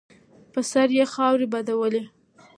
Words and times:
په 0.53 0.59
سر 0.69 0.89
یې 0.97 1.05
خاورې 1.13 1.47
بادولې. 1.53 2.03